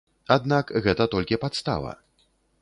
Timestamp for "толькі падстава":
1.17-1.91